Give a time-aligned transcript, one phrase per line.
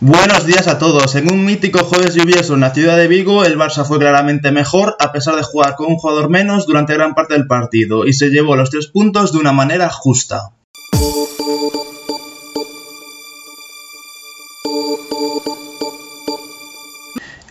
[0.00, 1.14] Buenos días a todos.
[1.14, 4.94] En un mítico jueves lluvioso en la ciudad de Vigo, el Barça fue claramente mejor
[5.00, 8.28] a pesar de jugar con un jugador menos durante gran parte del partido y se
[8.28, 10.50] llevó los tres puntos de una manera justa.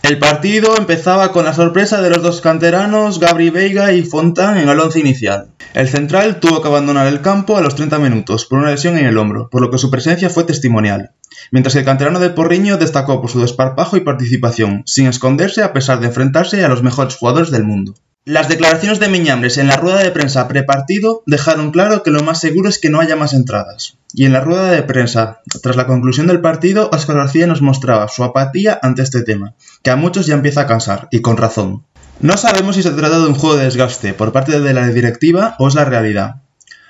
[0.08, 4.68] El partido empezaba con la sorpresa de los dos canteranos Gabri Veiga y Fontan en
[4.68, 5.48] el once inicial.
[5.74, 9.06] El central tuvo que abandonar el campo a los 30 minutos por una lesión en
[9.06, 11.10] el hombro, por lo que su presencia fue testimonial
[11.50, 15.72] mientras que el canterano de Porriño destacó por su desparpajo y participación, sin esconderse a
[15.72, 17.94] pesar de enfrentarse a los mejores jugadores del mundo.
[18.24, 22.40] Las declaraciones de Miñambres en la rueda de prensa prepartido dejaron claro que lo más
[22.40, 23.95] seguro es que no haya más entradas.
[24.12, 28.08] Y en la rueda de prensa, tras la conclusión del partido, Oscar García nos mostraba
[28.08, 31.84] su apatía ante este tema, que a muchos ya empieza a cansar, y con razón.
[32.20, 35.54] No sabemos si se trata de un juego de desgaste por parte de la directiva
[35.58, 36.36] o es la realidad.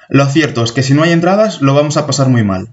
[0.08, 2.68] Lo cierto es que si no hay entradas lo vamos a pasar muy mal.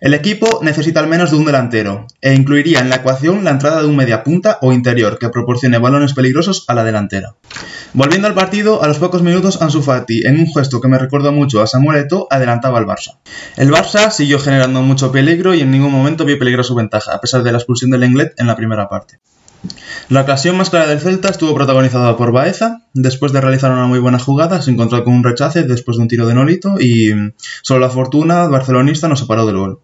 [0.00, 3.80] El equipo necesita al menos de un delantero, e incluiría en la ecuación la entrada
[3.80, 7.34] de un mediapunta o interior que proporcione balones peligrosos a la delantera.
[7.94, 11.32] Volviendo al partido, a los pocos minutos Ansu Fati, en un gesto que me recordó
[11.32, 13.16] mucho a Samuel Eto'o, adelantaba al Barça.
[13.56, 17.20] El Barça siguió generando mucho peligro y en ningún momento vio peligro su ventaja, a
[17.20, 19.20] pesar de la expulsión del Lenglet en la primera parte.
[20.10, 23.98] La ocasión más clara del Celta estuvo protagonizada por Baeza, después de realizar una muy
[23.98, 27.12] buena jugada, se encontró con un rechace después de un tiro de Nolito y
[27.62, 29.80] solo la fortuna barcelonista nos separó del gol.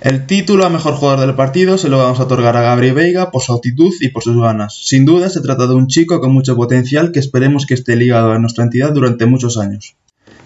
[0.00, 3.30] El título a mejor jugador del partido se lo vamos a otorgar a Gabriel Veiga
[3.30, 4.74] por su actitud y por sus ganas.
[4.82, 8.32] Sin duda se trata de un chico con mucho potencial que esperemos que esté ligado
[8.32, 9.96] a nuestra entidad durante muchos años.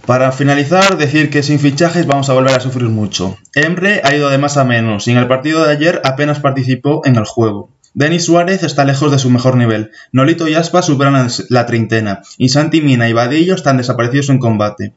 [0.06, 3.38] Para finalizar, decir que sin fichajes vamos a volver a sufrir mucho.
[3.54, 7.02] Emre ha ido de más a menos y en el partido de ayer apenas participó
[7.04, 7.70] en el juego.
[7.94, 9.92] Denis Suárez está lejos de su mejor nivel.
[10.10, 12.22] Nolito y Aspa superan la treintena.
[12.38, 14.94] Y Santi Mina y Vadillo están desaparecidos en combate.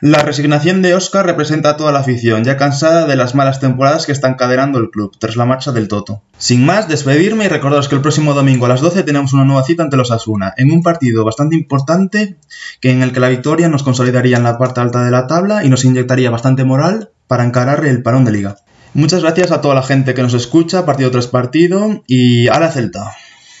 [0.00, 4.06] La resignación de Oscar representa a toda la afición, ya cansada de las malas temporadas
[4.06, 6.22] que está encadenando el club, tras la marcha del Toto.
[6.38, 9.64] Sin más, despedirme y recordaros que el próximo domingo a las 12 tenemos una nueva
[9.64, 12.36] cita ante los Asuna, en un partido bastante importante,
[12.80, 15.64] que en el que la victoria nos consolidaría en la parte alta de la tabla
[15.64, 18.56] y nos inyectaría bastante moral para encarar el parón de liga.
[18.94, 22.70] Muchas gracias a toda la gente que nos escucha, partido tras partido, y a la
[22.70, 23.14] Celta.